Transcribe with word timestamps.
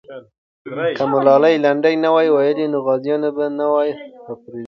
که 0.97 1.03
ملالۍ 1.11 1.55
لنډۍ 1.63 1.95
نه 2.03 2.09
وای 2.13 2.27
ویلې، 2.31 2.65
نو 2.73 2.77
غازیان 2.87 3.21
به 3.35 3.45
نه 3.59 3.65
وای 3.73 3.89
راپارېدلي. 4.27 4.59